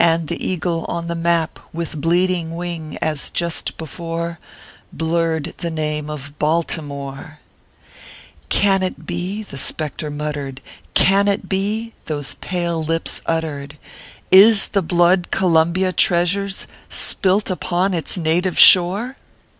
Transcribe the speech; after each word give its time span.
And 0.00 0.26
the 0.26 0.44
Eagle 0.44 0.84
on 0.88 1.06
the 1.06 1.14
map, 1.14 1.60
with 1.72 2.00
bleeding 2.00 2.56
wing, 2.56 2.98
as 3.00 3.30
just 3.30 3.76
before, 3.76 4.40
Blurred 4.92 5.54
the 5.58 5.70
name 5.70 6.10
of 6.10 6.36
BALTIMORE!" 6.40 7.38
Can 8.58 8.82
it 8.82 9.06
bo?" 9.06 9.44
tho 9.48 9.56
spectre 9.56 10.10
muttered." 10.10 10.60
Can 10.94 11.28
it 11.28 11.48
be?" 11.48 11.92
those 12.06 12.34
palo 12.34 12.80
lips 12.80 13.22
ut 13.24 13.44
tered; 13.44 13.74
"Is 14.32 14.66
the 14.66 14.82
blood 14.82 15.30
Columbia 15.30 15.92
treasures 15.92 16.66
spilt 16.88 17.48
upon 17.48 17.94
its 17.94 18.18
native 18.18 18.58
shore? 18.58 19.16